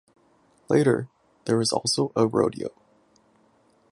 [0.67, 1.09] Later
[1.45, 2.69] there is also a rodeo.